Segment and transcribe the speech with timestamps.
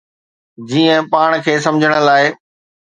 [0.71, 2.23] جيئن پاڻ کي سمجھڻ لاء.